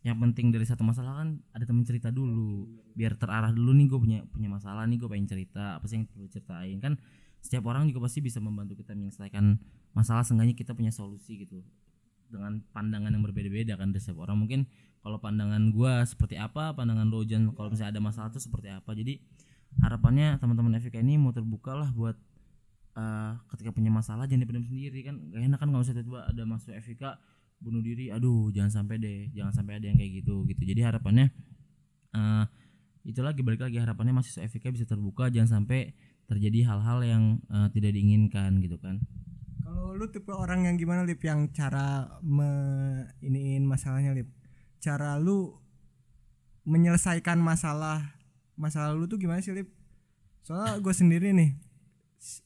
yang 0.00 0.16
penting 0.16 0.48
dari 0.48 0.64
satu 0.64 0.80
masalah 0.80 1.20
kan 1.20 1.44
ada 1.52 1.64
teman 1.68 1.84
cerita 1.84 2.08
dulu. 2.08 2.64
Biar 2.96 3.20
terarah 3.20 3.52
dulu 3.52 3.76
nih 3.76 3.86
gue 3.88 4.00
punya 4.00 4.18
punya 4.32 4.48
masalah 4.48 4.88
nih 4.88 4.96
gue 4.96 5.08
pengen 5.12 5.28
cerita. 5.28 5.76
Apa 5.76 5.84
sih 5.84 6.00
yang 6.00 6.08
perlu 6.08 6.24
ceritain 6.32 6.80
kan 6.80 6.96
setiap 7.40 7.68
orang 7.68 7.88
juga 7.88 8.08
pasti 8.08 8.24
bisa 8.24 8.40
membantu 8.40 8.80
kita 8.80 8.96
menyelesaikan 8.96 9.60
masalah 9.92 10.24
seenggaknya 10.24 10.56
kita 10.56 10.72
punya 10.72 10.88
solusi 10.88 11.44
gitu. 11.44 11.60
Dengan 12.32 12.64
pandangan 12.72 13.12
yang 13.12 13.20
berbeda-beda 13.20 13.76
kan 13.76 13.92
dari 13.92 14.00
setiap 14.00 14.24
orang. 14.24 14.40
Mungkin 14.40 14.64
kalau 15.04 15.20
pandangan 15.20 15.68
gua 15.68 16.00
seperti 16.08 16.40
apa 16.40 16.72
pandangan 16.72 17.04
lo 17.08 17.20
Jan 17.24 17.52
kalau 17.52 17.68
misalnya 17.68 18.00
ada 18.00 18.00
masalah 18.00 18.28
tuh 18.32 18.40
seperti 18.40 18.72
apa. 18.72 18.96
Jadi 18.96 19.20
harapannya 19.84 20.40
teman-teman 20.40 20.80
FK 20.80 21.04
ini 21.04 21.20
mau 21.20 21.36
terbuka 21.36 21.76
lah 21.76 21.92
buat 21.92 22.16
eh, 22.96 23.32
ketika 23.52 23.68
punya 23.76 23.92
masalah 23.92 24.24
jangan 24.24 24.48
dipendam 24.48 24.64
sendiri 24.64 25.04
kan. 25.04 25.28
Gak 25.28 25.44
enak 25.44 25.58
kan 25.60 25.68
nggak 25.68 25.84
usah 25.84 25.92
tiba-tiba 25.92 26.24
ada 26.24 26.42
masuk 26.48 26.72
FK 26.72 27.04
bunuh 27.60 27.84
diri 27.84 28.08
aduh 28.08 28.48
jangan 28.50 28.72
sampai 28.72 28.96
deh 28.96 29.28
jangan 29.36 29.52
sampai 29.52 29.78
ada 29.78 29.86
yang 29.92 29.98
kayak 30.00 30.24
gitu 30.24 30.48
gitu. 30.48 30.62
Jadi 30.64 30.80
harapannya 30.80 31.28
eh 32.10 32.44
itu 33.04 33.20
lagi 33.24 33.40
balik 33.40 33.64
lagi 33.64 33.80
harapannya 33.80 34.12
mahasiswa 34.12 34.44
FK 34.44 34.76
bisa 34.76 34.84
terbuka 34.84 35.32
jangan 35.32 35.60
sampai 35.60 35.96
terjadi 36.28 36.68
hal-hal 36.68 36.98
yang 37.02 37.24
eh, 37.48 37.68
tidak 37.72 37.96
diinginkan 37.96 38.60
gitu 38.60 38.76
kan. 38.78 39.00
Kalau 39.64 39.94
lu 39.94 40.06
tipe 40.10 40.30
orang 40.30 40.66
yang 40.66 40.76
gimana 40.78 41.06
Lip? 41.06 41.22
Yang 41.22 41.54
cara 41.54 42.18
me 42.22 42.50
iniin 43.22 43.66
masalahnya 43.66 44.14
Lip? 44.14 44.30
Cara 44.82 45.16
lu 45.18 45.56
menyelesaikan 46.68 47.40
masalah 47.40 48.14
masalah 48.54 48.92
lu 48.92 49.08
tuh 49.08 49.16
gimana 49.18 49.40
sih 49.40 49.54
Lip? 49.54 49.72
Soalnya 50.44 50.78
gue 50.78 50.94
sendiri 50.94 51.32
nih 51.32 51.56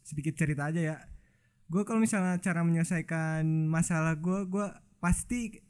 sedikit 0.05 0.39
cerita 0.39 0.71
aja 0.71 0.81
ya. 0.81 0.97
Gue 1.67 1.83
kalau 1.83 1.99
misalnya 1.99 2.39
cara 2.39 2.63
menyelesaikan 2.63 3.45
masalah 3.67 4.21
gue 4.21 4.47
gue 4.47 4.67
pasti 5.05 5.61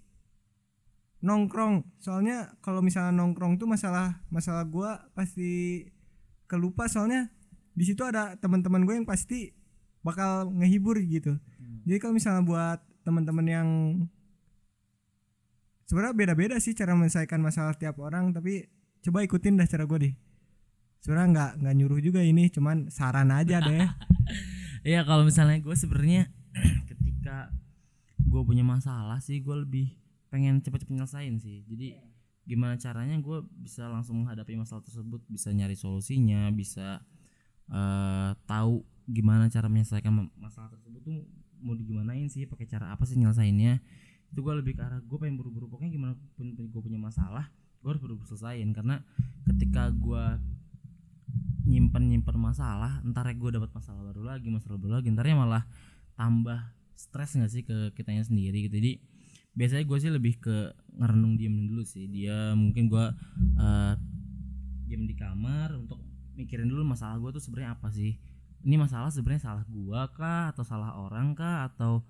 nongkrong. 1.27 1.83
Soalnya 1.99 2.55
kalau 2.63 2.79
misalnya 2.79 3.11
nongkrong 3.19 3.59
tuh 3.59 3.67
masalah 3.67 4.23
masalah 4.31 4.63
gue 4.63 4.91
pasti 5.19 5.51
kelupa. 6.47 6.87
Soalnya 6.87 7.35
di 7.75 7.83
situ 7.83 8.07
ada 8.07 8.39
teman-teman 8.39 8.87
gue 8.87 8.95
yang 8.95 9.09
pasti 9.09 9.51
bakal 10.07 10.55
ngehibur 10.55 11.03
gitu. 11.03 11.35
Jadi 11.83 11.99
kalau 11.99 12.15
misalnya 12.15 12.47
buat 12.47 12.79
teman-teman 13.03 13.47
yang 13.51 13.69
sebenarnya 15.91 16.15
beda-beda 16.15 16.57
sih 16.63 16.79
cara 16.79 16.95
menyelesaikan 16.95 17.43
masalah 17.43 17.75
tiap 17.75 17.99
orang 17.99 18.31
tapi 18.31 18.71
coba 19.03 19.27
ikutin 19.27 19.59
dah 19.59 19.67
cara 19.67 19.91
gue 19.91 19.99
deh. 19.99 20.15
Sebenarnya 21.03 21.29
nggak 21.35 21.51
nggak 21.61 21.75
nyuruh 21.75 22.01
juga 22.01 22.23
ini 22.23 22.53
cuman 22.55 22.95
saran 22.95 23.35
aja 23.35 23.59
deh. 23.59 23.83
Iya 24.85 25.01
kalau 25.09 25.25
misalnya 25.25 25.65
gue 25.65 25.73
sebenarnya 25.73 26.29
ketika 26.93 27.49
gue 28.25 28.43
punya 28.43 28.65
masalah 28.67 29.21
sih 29.21 29.41
gue 29.41 29.57
lebih 29.57 29.87
pengen 30.33 30.59
cepet-cepet 30.65 30.95
nyelesain 30.99 31.39
sih. 31.39 31.63
Jadi 31.69 31.95
gimana 32.45 32.77
caranya 32.77 33.17
gue 33.21 33.41
bisa 33.57 33.89
langsung 33.89 34.25
menghadapi 34.25 34.59
masalah 34.59 34.85
tersebut, 34.85 35.23
bisa 35.31 35.49
nyari 35.55 35.77
solusinya, 35.79 36.51
bisa 36.53 37.01
eh 37.73 38.31
tahu 38.45 38.85
gimana 39.09 39.49
cara 39.49 39.73
menyelesaikan 39.73 40.13
ma- 40.13 40.33
masalah 40.37 40.69
tersebut 40.69 41.01
tuh 41.01 41.25
mau 41.65 41.73
digimanain 41.73 42.29
sih, 42.29 42.45
pakai 42.45 42.69
cara 42.69 42.93
apa 42.93 43.09
sih 43.09 43.17
nyelesainnya. 43.17 43.81
Itu 44.29 44.45
gue 44.45 44.55
lebih 44.61 44.77
ke 44.77 44.83
arah 44.85 45.01
gue 45.01 45.17
pengen 45.17 45.41
buru-buru 45.41 45.71
pokoknya 45.71 45.93
gimana 45.95 46.13
pun 46.37 46.53
gue 46.53 46.81
punya 46.83 47.01
masalah, 47.01 47.49
gue 47.81 47.89
harus 47.89 48.03
buru-buru 48.03 48.29
selesaiin 48.29 48.75
karena 48.77 49.01
ketika 49.49 49.89
gue 49.95 50.25
nyimpen 51.65 52.13
nyimpen 52.13 52.37
masalah 52.37 53.01
ntar 53.09 53.25
gue 53.33 53.51
dapat 53.57 53.73
masalah 53.73 54.13
baru 54.13 54.23
lagi 54.29 54.53
masalah 54.53 54.77
baru 54.77 55.01
lagi 55.01 55.09
ntarnya 55.09 55.37
malah 55.37 55.65
tambah 56.13 56.61
stres 56.95 57.35
nggak 57.37 57.51
sih 57.51 57.63
ke 57.67 57.93
kitanya 57.95 58.25
sendiri 58.25 58.67
gitu. 58.67 58.79
Jadi 58.79 58.99
biasanya 59.55 59.85
gue 59.87 59.99
sih 60.03 60.11
lebih 60.11 60.35
ke 60.43 60.75
ngerenung 60.99 61.39
diem 61.39 61.55
dulu 61.69 61.83
sih. 61.87 62.11
Dia 62.11 62.55
mungkin 62.59 62.91
gue 62.91 63.07
eh 63.59 63.95
diem 64.87 65.05
di 65.07 65.15
kamar 65.19 65.75
untuk 65.79 65.99
mikirin 66.35 66.67
dulu 66.67 66.83
masalah 66.83 67.19
gue 67.23 67.31
tuh 67.35 67.43
sebenarnya 67.43 67.77
apa 67.79 67.89
sih. 67.91 68.19
Ini 68.65 68.81
masalah 68.81 69.13
sebenarnya 69.13 69.45
salah 69.45 69.65
gua 69.69 70.09
kah 70.09 70.49
atau 70.49 70.65
salah 70.65 70.97
orang 70.97 71.37
kah 71.37 71.69
atau 71.69 72.01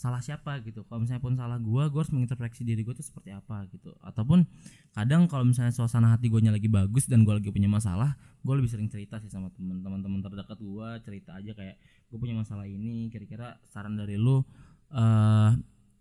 salah 0.00 0.24
siapa 0.24 0.64
gitu. 0.64 0.88
Kalau 0.88 1.04
misalnya 1.04 1.20
pun 1.20 1.36
salah 1.36 1.60
gua 1.60 1.92
gua 1.92 2.00
harus 2.00 2.08
menginterpretasi 2.16 2.64
diri 2.64 2.80
gue 2.80 2.96
tuh 2.96 3.04
seperti 3.04 3.36
apa 3.36 3.68
gitu. 3.68 3.92
Ataupun 4.00 4.48
kadang 4.96 5.28
kalau 5.28 5.44
misalnya 5.44 5.76
suasana 5.76 6.16
hati 6.16 6.32
gue 6.32 6.40
lagi 6.40 6.72
bagus 6.72 7.04
dan 7.04 7.28
gue 7.28 7.36
lagi 7.36 7.52
punya 7.52 7.68
masalah 7.68 8.16
gue 8.40 8.54
lebih 8.56 8.72
sering 8.72 8.88
cerita 8.88 9.20
sih 9.20 9.28
sama 9.28 9.52
teman-teman 9.52 10.00
teman 10.00 10.24
terdekat 10.24 10.56
gue 10.56 10.88
cerita 11.04 11.36
aja 11.36 11.52
kayak 11.52 11.76
gue 12.08 12.16
punya 12.16 12.32
masalah 12.32 12.64
ini 12.64 13.12
kira-kira 13.12 13.60
saran 13.68 14.00
dari 14.00 14.16
lu 14.16 14.40
eh 14.88 15.52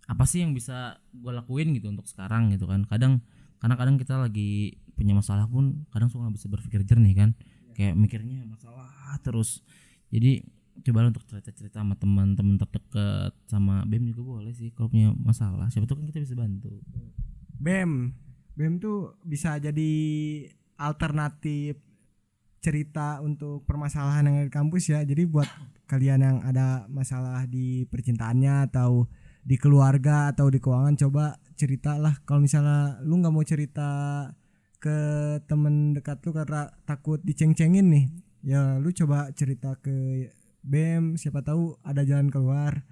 apa 0.09 0.25
sih 0.25 0.41
yang 0.41 0.57
bisa 0.57 0.97
gue 1.13 1.29
lakuin 1.29 1.69
gitu 1.77 1.91
untuk 1.91 2.09
sekarang? 2.09 2.49
gitu 2.49 2.65
kan. 2.65 2.81
Kadang 2.89 3.21
karena 3.61 3.75
kadang 3.77 3.95
kita 3.99 4.17
lagi 4.17 4.79
punya 4.97 5.13
masalah 5.13 5.45
pun 5.45 5.85
kadang 5.93 6.09
suka 6.09 6.25
nggak 6.25 6.35
bisa 6.39 6.47
berpikir 6.49 6.81
jernih 6.87 7.13
kan. 7.13 7.29
Kayak 7.77 7.93
mikirnya 7.99 8.47
masalah 8.47 8.89
terus. 9.21 9.61
Jadi 10.09 10.41
coba 10.85 11.09
untuk 11.09 11.23
cerita-cerita 11.27 11.81
sama 11.81 11.95
teman-teman 11.99 12.59
terdekat 12.59 13.33
sama 13.47 13.83
BEM 13.85 14.11
juga 14.11 14.21
boleh 14.39 14.53
sih 14.55 14.71
kalau 14.73 14.91
punya 14.91 15.13
masalah. 15.15 15.67
Siapa 15.71 15.85
tahu 15.85 16.03
kan 16.03 16.07
kita 16.09 16.23
bisa 16.23 16.35
bantu. 16.35 16.81
BEM 17.59 18.15
BEM 18.59 18.73
tuh 18.83 19.15
bisa 19.23 19.55
jadi 19.59 19.91
alternatif 20.79 21.79
cerita 22.59 23.23
untuk 23.23 23.63
permasalahan 23.63 24.27
yang 24.27 24.35
ada 24.43 24.47
di 24.47 24.53
kampus 24.53 24.83
ya. 24.91 24.99
Jadi 25.03 25.23
buat 25.23 25.47
kalian 25.87 26.19
yang 26.19 26.37
ada 26.43 26.87
masalah 26.91 27.47
di 27.47 27.87
percintaannya 27.87 28.67
atau 28.71 29.07
di 29.39 29.55
keluarga 29.55 30.35
atau 30.35 30.51
di 30.51 30.59
keuangan 30.59 30.99
coba 31.07 31.39
ceritalah. 31.55 32.19
Kalau 32.27 32.43
misalnya 32.43 32.99
lu 33.07 33.19
nggak 33.23 33.31
mau 33.31 33.43
cerita 33.47 33.89
ke 34.79 34.97
temen 35.47 35.91
dekat 35.91 36.23
lu 36.23 36.31
karena 36.31 36.71
takut 36.87 37.19
diceng-cengin 37.19 37.83
nih 37.91 38.05
ya 38.47 38.79
lu 38.79 38.95
coba 38.95 39.27
cerita 39.35 39.75
ke 39.75 40.27
BEM 40.63 41.15
siapa 41.15 41.41
tahu 41.41 41.75
ada 41.83 42.03
jalan 42.03 42.27
keluar. 42.27 42.83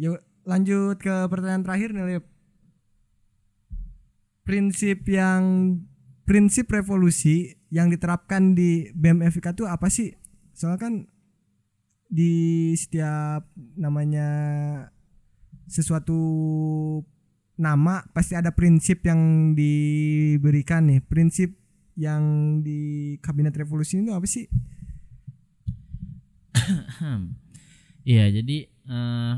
Yuk 0.00 0.20
lanjut 0.48 0.96
ke 0.96 1.28
pertanyaan 1.28 1.64
terakhir 1.64 1.92
nih 1.92 2.06
Lip. 2.16 2.24
prinsip 4.40 5.06
yang 5.06 5.78
prinsip 6.26 6.66
revolusi 6.74 7.54
yang 7.70 7.86
diterapkan 7.86 8.58
di 8.58 8.90
BEM 8.90 9.22
FIK 9.30 9.54
itu 9.54 9.64
apa 9.68 9.86
sih? 9.86 10.10
Soalnya 10.50 10.80
kan 10.80 10.94
di 12.10 12.74
setiap 12.74 13.46
namanya 13.78 14.28
sesuatu 15.70 16.18
nama 17.54 18.02
pasti 18.10 18.34
ada 18.34 18.50
prinsip 18.50 19.06
yang 19.06 19.54
diberikan 19.54 20.90
nih. 20.90 20.98
Prinsip 21.06 21.54
yang 21.94 22.58
di 22.64 23.14
kabinet 23.22 23.54
revolusi 23.54 24.02
itu 24.02 24.10
apa 24.10 24.26
sih 24.26 24.50
iya 28.12 28.28
jadi 28.32 28.68
eh, 28.68 29.34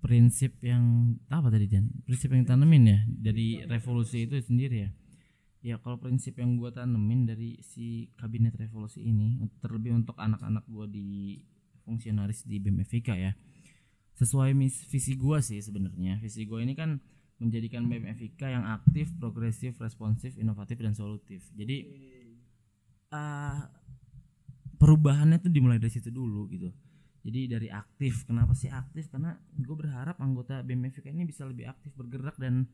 prinsip 0.00 0.58
yang 0.64 1.16
apa 1.30 1.48
tadi 1.52 1.66
Jan? 1.70 1.90
Prinsip 2.06 2.32
yang 2.32 2.44
tanemin 2.46 2.84
ya 2.86 2.98
dari 3.06 3.62
revolusi 3.66 4.26
itu 4.26 4.38
sendiri 4.40 4.76
ya. 4.86 4.90
Ya 5.60 5.76
kalau 5.76 6.00
prinsip 6.00 6.40
yang 6.40 6.56
gue 6.56 6.72
tanemin 6.72 7.28
dari 7.28 7.60
si 7.60 8.08
kabinet 8.16 8.56
revolusi 8.56 9.04
ini 9.04 9.44
terlebih 9.60 9.92
untuk 9.92 10.16
anak-anak 10.16 10.64
gue 10.64 10.86
di 10.88 11.08
fungsionaris 11.84 12.48
di 12.48 12.56
BMFK 12.56 13.08
ya 13.18 13.32
sesuai 14.20 14.52
mis 14.52 14.84
visi 14.92 15.16
gua 15.16 15.40
sih 15.40 15.64
sebenarnya. 15.64 16.20
Visi 16.20 16.44
gua 16.44 16.60
ini 16.60 16.76
kan 16.76 17.00
menjadikan 17.40 17.88
BMFIK 17.88 18.52
yang 18.52 18.68
aktif, 18.68 19.08
progresif, 19.16 19.80
responsif, 19.80 20.36
inovatif 20.36 20.76
dan 20.76 20.92
solutif. 20.92 21.40
Jadi 21.56 21.88
uh, 23.16 23.64
perubahannya 24.80 25.36
tuh 25.44 25.52
dimulai 25.52 25.76
dari 25.76 25.92
situ 25.92 26.08
dulu 26.08 26.48
gitu. 26.48 26.72
Jadi 27.20 27.52
dari 27.52 27.68
aktif, 27.68 28.24
kenapa 28.24 28.56
sih 28.56 28.72
aktif? 28.72 29.12
Karena 29.12 29.36
gue 29.36 29.76
berharap 29.76 30.16
anggota 30.24 30.64
BMFIK 30.64 31.12
ini 31.12 31.28
bisa 31.28 31.44
lebih 31.44 31.68
aktif 31.68 31.92
bergerak 31.92 32.40
dan 32.40 32.64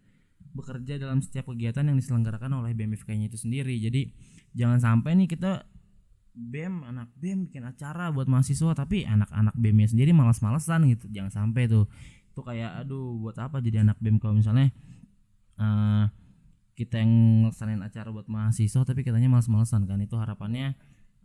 bekerja 0.54 1.02
dalam 1.02 1.18
setiap 1.18 1.50
kegiatan 1.50 1.82
yang 1.82 1.98
diselenggarakan 1.98 2.62
oleh 2.62 2.70
BMFK-nya 2.72 3.26
itu 3.26 3.42
sendiri. 3.42 3.74
Jadi 3.82 4.06
jangan 4.54 4.78
sampai 4.78 5.18
nih 5.18 5.28
kita 5.34 5.66
BEM 6.36 6.84
anak 6.84 7.08
BEM 7.16 7.48
bikin 7.48 7.64
acara 7.64 8.12
buat 8.12 8.28
mahasiswa 8.28 8.76
tapi 8.76 9.08
anak-anak 9.08 9.56
BEM-nya 9.56 9.88
sendiri 9.88 10.12
malas-malesan 10.12 10.84
gitu 10.92 11.08
jangan 11.08 11.32
sampai 11.32 11.64
tuh 11.64 11.88
itu 12.28 12.40
kayak 12.44 12.84
aduh 12.84 13.16
buat 13.16 13.40
apa 13.40 13.64
jadi 13.64 13.80
anak 13.80 13.96
BEM 14.04 14.20
kalau 14.20 14.36
misalnya 14.36 14.68
uh, 15.56 16.12
kita 16.76 17.00
yang 17.00 17.40
ngelaksanain 17.48 17.80
acara 17.80 18.12
buat 18.12 18.28
mahasiswa 18.28 18.84
tapi 18.84 19.00
katanya 19.00 19.32
malas-malesan 19.32 19.88
kan 19.88 19.96
itu 20.04 20.12
harapannya 20.20 20.76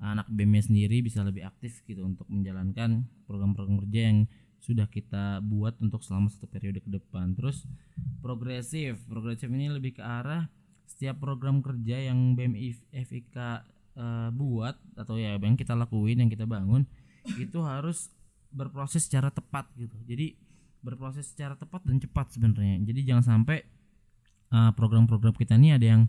anak 0.02 0.26
BEM-nya 0.34 0.66
sendiri 0.66 1.06
bisa 1.06 1.22
lebih 1.22 1.46
aktif 1.46 1.86
gitu 1.86 2.02
untuk 2.02 2.26
menjalankan 2.26 3.06
program-program 3.30 3.86
kerja 3.86 4.02
yang 4.10 4.20
sudah 4.62 4.90
kita 4.90 5.42
buat 5.46 5.78
untuk 5.82 6.02
selama 6.02 6.30
satu 6.30 6.50
periode 6.50 6.82
ke 6.82 6.90
depan. 6.90 7.38
Terus 7.38 7.66
progresif. 8.22 9.02
Progresif 9.06 9.50
ini 9.50 9.70
lebih 9.70 10.02
ke 10.02 10.04
arah 10.06 10.50
setiap 10.90 11.22
program 11.22 11.62
kerja 11.62 12.12
yang 12.12 12.34
BEM 12.38 12.58
FIK 12.90 13.38
uh, 13.98 14.30
buat 14.34 14.76
atau 14.98 15.16
ya 15.18 15.38
yang 15.38 15.56
kita 15.58 15.74
lakuin 15.74 16.20
yang 16.20 16.30
kita 16.30 16.44
bangun 16.44 16.84
itu 17.38 17.62
harus 17.62 18.10
berproses 18.52 19.06
secara 19.08 19.30
tepat 19.30 19.70
gitu. 19.78 19.96
Jadi 20.06 20.36
berproses 20.82 21.30
secara 21.30 21.54
tepat 21.54 21.86
dan 21.86 22.02
cepat 22.02 22.34
sebenarnya. 22.34 22.82
Jadi 22.86 23.02
jangan 23.06 23.26
sampai 23.38 23.62
uh, 24.52 24.74
program-program 24.74 25.38
kita 25.38 25.56
ini 25.58 25.78
ada 25.78 25.86
yang 25.86 26.02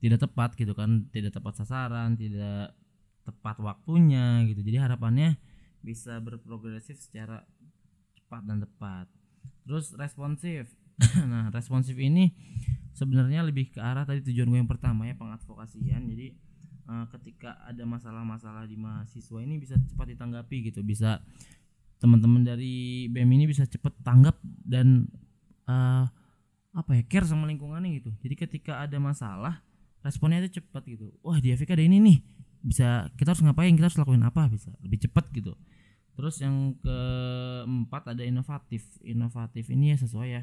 tidak 0.00 0.20
tepat 0.20 0.54
gitu 0.56 0.72
kan. 0.76 1.08
Tidak 1.10 1.32
tepat 1.32 1.64
sasaran 1.64 2.14
tidak 2.14 2.76
tepat 3.22 3.58
waktunya 3.62 4.42
gitu. 4.50 4.60
Jadi 4.62 4.78
harapannya 4.78 5.38
bisa 5.82 6.18
berprogresif 6.22 6.98
secara 6.98 7.46
cepat 8.18 8.42
dan 8.46 8.58
tepat. 8.62 9.06
Terus 9.66 9.94
responsif. 9.98 10.70
Nah 11.30 11.50
responsif 11.50 11.98
ini 11.98 12.30
sebenarnya 12.94 13.42
lebih 13.42 13.72
ke 13.72 13.80
arah 13.80 14.04
tadi 14.04 14.22
tujuan 14.30 14.48
gue 14.52 14.58
yang 14.62 14.70
pertama 14.70 15.08
ya 15.08 15.14
pengadvokasian. 15.18 16.06
Jadi 16.06 16.36
uh, 16.86 17.06
ketika 17.18 17.58
ada 17.66 17.82
masalah-masalah 17.82 18.68
di 18.68 18.78
mahasiswa 18.78 19.38
ini 19.42 19.58
bisa 19.58 19.74
cepat 19.78 20.14
ditanggapi 20.14 20.70
gitu. 20.70 20.84
Bisa 20.86 21.18
teman-teman 22.02 22.42
dari 22.42 23.06
BEM 23.06 23.30
ini 23.38 23.46
bisa 23.46 23.62
cepat 23.62 23.94
tanggap 24.02 24.34
dan 24.42 25.06
uh, 25.70 26.06
apa 26.72 26.90
ya 26.96 27.02
care 27.06 27.26
sama 27.26 27.46
lingkungannya 27.46 28.02
gitu. 28.02 28.10
Jadi 28.22 28.34
ketika 28.34 28.82
ada 28.82 28.98
masalah 28.98 29.62
responnya 30.02 30.42
itu 30.42 30.60
cepat 30.60 30.82
gitu. 30.88 31.14
Wah 31.22 31.38
di 31.38 31.54
Afrika 31.54 31.78
ada 31.78 31.84
ini 31.84 32.02
nih 32.02 32.18
bisa 32.62 33.10
kita 33.18 33.34
harus 33.34 33.42
ngapain 33.42 33.74
kita 33.74 33.90
harus 33.90 33.98
lakuin 33.98 34.22
apa 34.22 34.46
bisa. 34.48 34.70
Lebih 34.80 35.10
cepat 35.10 35.28
gitu. 35.34 35.58
Terus 36.14 36.38
yang 36.40 36.78
keempat 36.80 38.14
ada 38.16 38.22
inovatif. 38.22 38.86
Inovatif 39.02 39.68
ini 39.74 39.92
ya 39.92 39.96
sesuai 39.98 40.28
ya. 40.30 40.42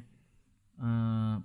Uh, 0.79 1.43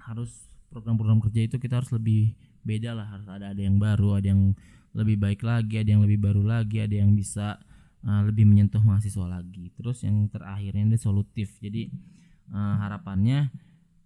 harus 0.00 0.48
program-program 0.68 1.20
kerja 1.24 1.48
itu 1.48 1.56
kita 1.60 1.80
harus 1.84 1.92
lebih 1.92 2.32
beda 2.64 2.96
lah. 2.96 3.06
Harus 3.06 3.28
ada 3.28 3.52
ada 3.52 3.62
yang 3.62 3.76
baru 3.76 4.16
ada 4.16 4.32
yang 4.32 4.56
lebih 4.90 5.22
baik 5.22 5.46
lagi 5.46 5.78
ada 5.78 5.94
yang 5.94 6.02
lebih 6.02 6.18
baru 6.18 6.42
lagi 6.42 6.82
ada 6.82 6.98
yang 6.98 7.14
bisa 7.14 7.62
uh, 8.02 8.22
lebih 8.24 8.48
menyentuh 8.48 8.80
mahasiswa 8.80 9.26
lagi. 9.28 9.70
Terus 9.76 10.02
yang 10.06 10.26
terakhirnya 10.32 10.94
ini 10.94 10.98
solutif. 10.98 11.60
Jadi 11.60 11.92
uh, 12.50 12.74
harapannya 12.80 13.52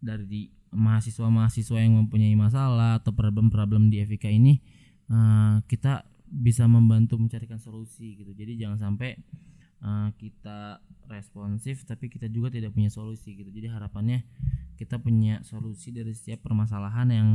dari 0.02 0.50
mahasiswa-mahasiswa 0.74 1.78
yang 1.78 2.02
mempunyai 2.02 2.34
masalah 2.34 2.98
atau 2.98 3.14
problem-problem 3.14 3.88
di 3.88 4.02
FIK 4.02 4.26
ini 4.34 4.58
uh, 5.14 5.62
kita 5.70 6.02
bisa 6.26 6.66
membantu 6.66 7.14
mencarikan 7.22 7.62
solusi 7.62 8.18
gitu. 8.18 8.34
Jadi 8.34 8.58
jangan 8.58 8.90
sampai 8.90 9.14
uh, 9.86 10.10
kita 10.18 10.82
responsif 11.06 11.86
tapi 11.86 12.10
kita 12.10 12.26
juga 12.26 12.50
tidak 12.50 12.74
punya 12.74 12.90
solusi 12.90 13.38
gitu. 13.38 13.54
Jadi 13.54 13.70
harapannya 13.70 14.26
kita 14.74 14.98
punya 14.98 15.38
solusi 15.46 15.94
dari 15.94 16.10
setiap 16.10 16.42
permasalahan 16.42 17.06
yang 17.14 17.28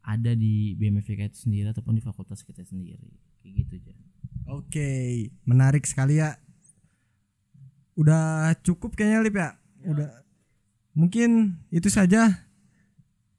ada 0.00 0.32
di 0.32 0.72
BMFK 0.80 1.28
itu 1.28 1.38
sendiri 1.44 1.68
ataupun 1.76 2.00
di 2.00 2.02
fakultas 2.02 2.40
kita 2.40 2.64
sendiri. 2.64 3.12
Kayak 3.44 3.68
gitu 3.68 3.72
aja 3.84 3.92
oke 4.50 4.90
menarik 5.46 5.86
sekali 5.86 6.18
ya. 6.18 6.34
Udah 7.94 8.54
cukup 8.66 8.98
kayaknya 8.98 9.20
Lip 9.22 9.36
ya, 9.36 9.50
ya. 9.84 9.88
udah. 9.92 10.10
Mungkin 10.96 11.60
itu 11.70 11.86
saja. 11.86 12.48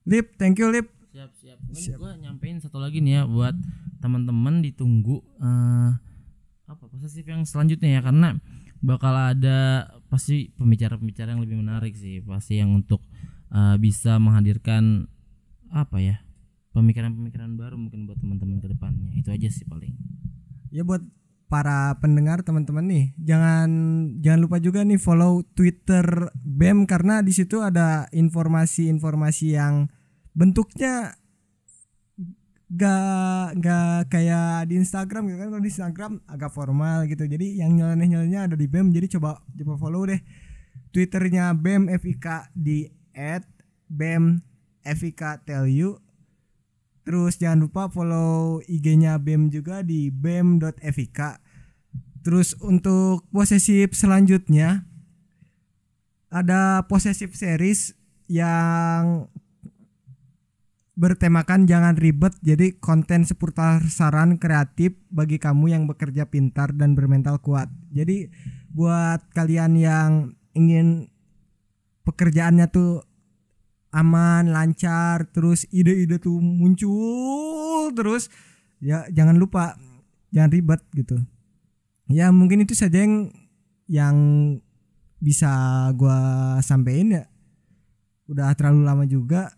Lip 0.08 0.40
thank 0.40 0.58
you 0.58 0.72
Lip 0.72 0.88
siap 1.12 1.32
siap. 1.36 1.60
Mungkin 1.68 1.84
siap. 1.84 2.00
gua 2.00 2.16
nyampein 2.16 2.58
satu 2.64 2.80
lagi 2.80 3.04
nih 3.04 3.22
ya 3.22 3.24
buat 3.28 3.56
teman-teman 4.00 4.64
ditunggu 4.64 5.20
uh, 5.44 5.92
apa 6.66 6.84
posesif 6.88 7.28
yang 7.28 7.44
selanjutnya 7.44 8.00
ya. 8.00 8.02
Karena 8.02 8.40
bakal 8.80 9.14
ada 9.14 9.92
pasti 10.08 10.56
pembicara-pembicara 10.56 11.36
yang 11.36 11.44
lebih 11.44 11.60
menarik 11.60 11.94
sih. 11.94 12.24
Pasti 12.24 12.64
yang 12.64 12.72
untuk 12.72 13.04
uh, 13.52 13.76
bisa 13.76 14.18
menghadirkan 14.18 15.12
apa 15.72 16.00
ya 16.00 16.24
pemikiran-pemikiran 16.72 17.60
baru 17.60 17.76
mungkin 17.76 18.08
buat 18.08 18.18
teman-teman 18.18 18.64
ke 18.64 18.72
depannya. 18.72 19.12
Itu 19.20 19.36
aja 19.36 19.52
sih 19.52 19.68
paling. 19.68 19.92
Ya 20.72 20.88
buat 20.88 21.04
para 21.52 22.00
pendengar 22.00 22.48
teman-teman 22.48 22.88
nih 22.88 23.06
jangan 23.20 23.68
jangan 24.24 24.40
lupa 24.40 24.64
juga 24.64 24.88
nih 24.88 24.96
follow 24.96 25.44
Twitter 25.52 26.32
BEM 26.40 26.88
karena 26.88 27.20
di 27.20 27.36
situ 27.36 27.60
ada 27.60 28.08
informasi-informasi 28.16 29.60
yang 29.60 29.92
bentuknya 30.32 31.16
gak 32.72 33.60
gak 33.60 34.08
kayak 34.08 34.72
di 34.72 34.80
Instagram 34.80 35.28
gitu 35.28 35.38
kan. 35.44 35.48
Kalau 35.52 35.64
di 35.64 35.72
Instagram 35.72 36.14
agak 36.28 36.52
formal 36.56 37.04
gitu. 37.08 37.28
Jadi 37.28 37.60
yang 37.60 37.76
nyeleneh 37.76 38.08
nyelenehnya 38.08 38.48
ada 38.48 38.56
di 38.56 38.68
BEM. 38.68 38.96
Jadi 38.96 39.20
coba 39.20 39.44
coba 39.44 39.74
follow 39.76 40.08
deh. 40.08 40.22
Twitternya 40.92 41.56
BEM 41.56 41.92
FIK 41.92 42.52
di 42.56 42.88
at 43.12 43.44
BEM 43.92 44.40
FIK 44.84 45.44
tell 45.44 45.68
you. 45.68 46.00
Terus 47.02 47.42
jangan 47.42 47.66
lupa 47.66 47.90
follow 47.90 48.62
IG-nya 48.70 49.18
BEM 49.18 49.50
juga 49.50 49.82
di 49.82 50.14
bem.fik. 50.14 51.20
Terus 52.22 52.54
untuk 52.62 53.26
posesif 53.34 53.98
selanjutnya 53.98 54.86
ada 56.30 56.86
possessive 56.86 57.34
series 57.34 57.98
yang 58.30 59.28
bertemakan 60.96 61.68
jangan 61.68 61.96
ribet. 61.96 62.36
Jadi 62.44 62.78
konten 62.78 63.24
seputar 63.24 63.84
saran 63.88 64.36
kreatif 64.36 64.96
bagi 65.08 65.40
kamu 65.40 65.72
yang 65.72 65.84
bekerja 65.88 66.28
pintar 66.28 66.76
dan 66.76 66.96
bermental 66.96 67.40
kuat. 67.40 67.72
Jadi 67.92 68.28
buat 68.72 69.24
kalian 69.32 69.80
yang 69.80 70.12
ingin 70.52 71.08
pekerjaannya 72.04 72.68
tuh 72.72 73.04
aman 73.92 74.52
lancar 74.52 75.28
terus 75.36 75.68
ide-ide 75.68 76.16
tuh 76.16 76.40
muncul 76.40 77.92
terus 77.92 78.32
ya 78.80 79.04
jangan 79.12 79.36
lupa 79.36 79.76
jangan 80.32 80.52
ribet 80.52 80.82
gitu. 80.96 81.20
Ya 82.12 82.32
mungkin 82.32 82.64
itu 82.64 82.76
saja 82.76 83.04
yang 83.04 83.32
yang 83.88 84.18
bisa 85.20 85.52
gua 85.96 86.60
sampein 86.64 87.16
ya. 87.16 87.24
Udah 88.32 88.56
terlalu 88.56 88.82
lama 88.88 89.04
juga 89.04 89.52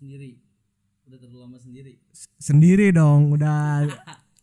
sendiri. 0.00 0.40
Udah 1.04 1.18
terlalu 1.20 1.38
lama 1.44 1.58
sendiri. 1.60 2.00
Sendiri 2.40 2.88
dong 2.88 3.36
udah 3.36 3.84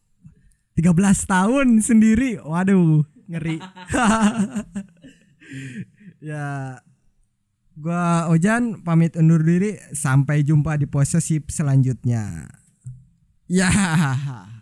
13 0.77 0.93
tahun 1.25 1.67
sendiri. 1.81 2.37
Waduh 2.45 3.01
ngeri. 3.25 3.57
Ya 6.17 6.75
gua 7.77 8.27
Ojan 8.33 8.83
pamit 8.83 9.15
undur 9.15 9.39
diri. 9.45 9.79
Sampai 9.95 10.43
jumpa 10.43 10.75
di 10.75 10.89
posesif 10.89 11.47
selanjutnya. 11.47 12.51
Ya 13.47 13.69